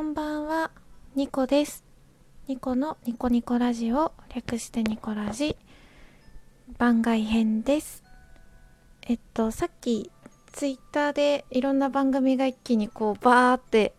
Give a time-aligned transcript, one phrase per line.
[0.00, 0.70] こんばんは、
[1.14, 1.84] ニコです。
[2.48, 5.58] ニコのニコニコラジオ、略してニコラジ、
[6.78, 8.02] 番外編です。
[9.02, 10.10] えっと、さっき、
[10.52, 13.92] ツイッターでいろんな番組が一気にこう、バーって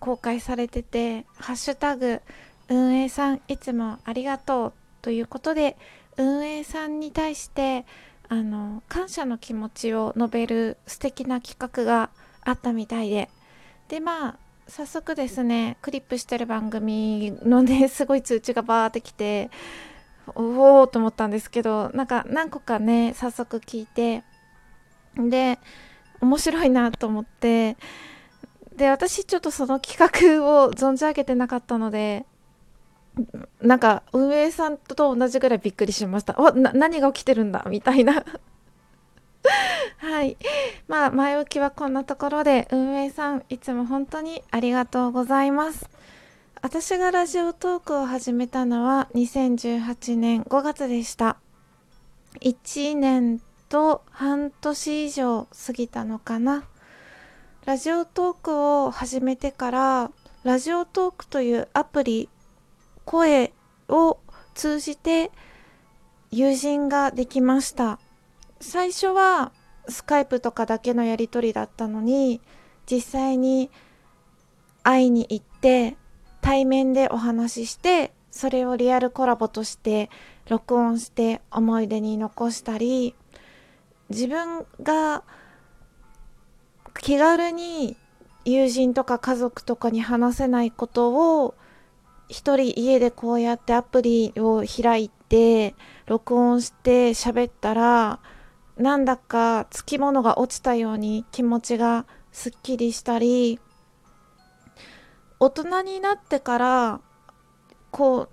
[0.00, 2.20] 公開されてて、ハッシュタグ、
[2.68, 5.76] 運営さんいつもありがとうということで、
[6.16, 7.86] 運営さんに対して、
[8.28, 12.10] あの、感謝の気持ちを述べる素敵な企画が
[12.42, 13.30] あったみたいで、
[13.86, 19.50] で、まあ、早速ですねクリップしてる番組のね すごい通知がバーってきて
[20.34, 24.22] おおと思ったんですけどなんか何個かね早速聞いて
[25.16, 25.58] で
[26.20, 27.76] 面白いなと思って
[28.76, 32.26] で私ちょっとその企画を存じ上げてなかったので
[33.60, 36.36] なんか運営さんと同じぐらいびっくりしました。
[36.38, 38.24] おな何が起きてるんだみたいな。
[40.18, 40.36] はい。
[40.88, 45.88] まあ、前置きはこんなところで、運営さん、いつも本当にありがとうございます。
[46.60, 51.36] 私がラジオトークを始めたのは2018年5月でした。
[52.40, 56.64] 1年と半年以上過ぎたのかな。
[57.64, 60.10] ラジオトークを始めてから、
[60.42, 62.28] ラジオトークというアプリ、
[63.04, 63.52] 声
[63.88, 64.18] を
[64.56, 65.30] 通じて
[66.32, 68.00] 友人ができました。
[68.60, 69.52] 最初は
[69.88, 72.40] スカイプとかだけのやり取りだったのに
[72.90, 73.70] 実際に
[74.82, 75.96] 会いに行って
[76.40, 80.10] 対面でお話ししてそれをリアルコラボとして
[80.48, 83.14] 録音して思い出に残したり
[84.08, 85.24] 自分が
[87.00, 87.96] 気軽に
[88.44, 91.54] 友人とか家族とかに話せないことを
[92.28, 95.74] 一人家でこうやってアプリを開いて
[96.06, 98.20] 録音して喋ったら
[98.78, 103.58] なんだかつきものが落ちたように気持ちがすっきりしたり
[105.40, 107.00] 大人になってから
[107.90, 108.28] こう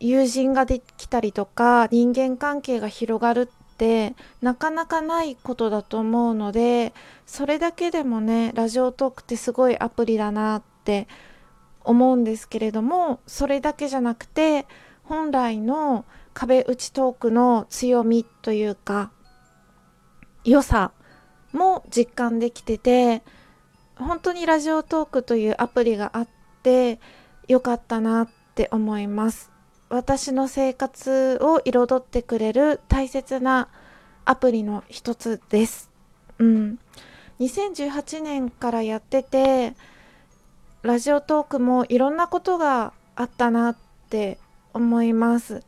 [0.00, 6.92] 友人ができたりとか人間関係が広がるってなかなかないことだと思うので
[7.26, 11.08] それだけでもねラジオトークってすごいアプリだなって
[11.84, 14.66] 思うんですけれどもそれだけじゃなくて
[15.04, 16.04] 本来の
[16.34, 19.10] 壁打ちトークの強みというか
[20.44, 20.92] 良さ
[21.52, 23.22] も実感できてて
[23.96, 26.28] 本当にラジオトークというアプリがあっ
[26.62, 27.00] て
[27.48, 29.50] よかったなって思います。
[29.90, 33.68] 私の生活を彩ってくれる大切な
[34.24, 35.90] アプリの一つです。
[36.38, 36.78] うん。
[37.40, 39.74] 2018年からやってて
[40.82, 43.76] ラジオトークもいろんなことがあったなっ
[44.10, 44.38] て
[44.72, 45.62] 思います。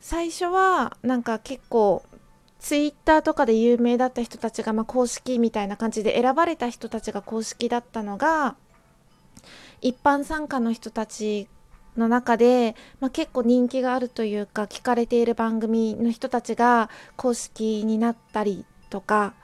[0.00, 2.02] 最初はなんか結構
[2.58, 8.56] ツイッターとかで有名だった人たちが、まあ、公式みたいな感じで選ばれた人たちが公式だったのが
[9.80, 11.48] 一般参加の人たち
[11.96, 19.34] の中で、まあ、結構人気があるというか聞かれている番組の人たちが公式になったりとか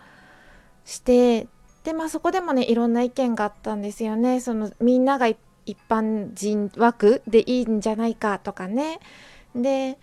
[0.84, 1.48] して
[1.84, 4.40] でまあそこでもねいろんな意見があったんですよね。
[4.40, 5.38] そのみんなが一
[5.88, 9.00] 般人枠でいいんじゃないかとかね。
[9.54, 9.98] で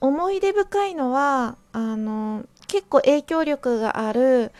[0.00, 4.52] 思い出深いのはあの結構影響力がある、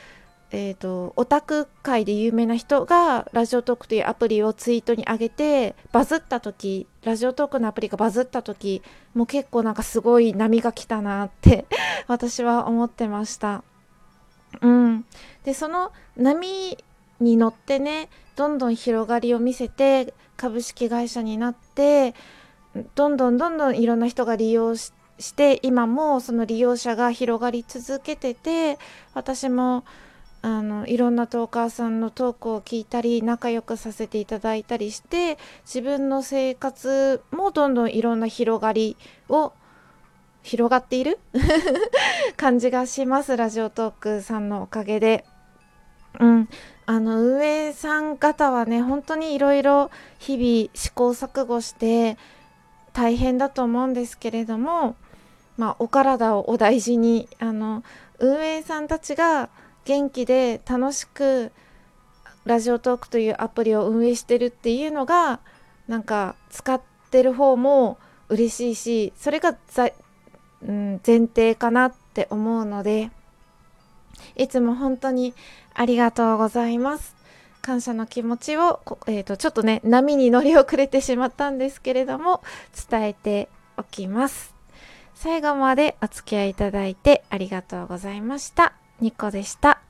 [0.51, 8.83] えーと、オタク界で有名な人がラジオトークというアプリをツイートに上げてバズった時ラジオトークのアプリがバズった時
[9.15, 11.67] もう結構なんかすごい波が来たなって
[12.07, 13.63] 私は思ってました。
[14.61, 15.05] うん、
[15.45, 16.79] でその波
[17.21, 22.15] に乗ってねどんどん広がりを見せて株式会社になって
[22.95, 28.79] どんどんどんどんいろんな人が利用してして今もその利用者が広がり続けてて
[29.15, 29.85] 私も
[30.43, 38.97] あのいろんなトーカーさんのトークを聞いたり仲良くさせていただいたりして自分の生活もどんどんいろんな広がり
[39.29, 39.53] を
[40.43, 41.19] 広がっている
[42.37, 45.25] 感じがしますラジオトークさんのおかげで。
[46.19, 46.49] うん、
[46.87, 52.17] あの運営さん方はね本当にいろいろ日々試行錯誤して
[52.93, 54.97] 大変だと思うんですけれども
[55.57, 57.83] まあ、お体をお大事にあの
[58.19, 59.49] 運営さんたちが
[59.85, 61.53] 元気で楽しく
[62.45, 65.41] ラジオトークというアプリを運営してるっていうのが
[65.89, 66.81] なんか使っ
[67.11, 67.99] てる方も
[68.29, 69.91] 嬉しいしそれがざ、
[70.63, 73.11] うん、前提かなって思うので
[74.37, 75.35] いつも本当に
[75.75, 77.15] ありがとうございます。
[77.63, 82.41] 感謝の気持ちを、えー、とちょっとね波に乗り遅れてしまったんですけれども
[82.89, 84.56] 伝えておきます。
[85.17, 88.75] 最後までお付き合いいただいてありがとうございました。
[89.01, 89.86] ニコでした。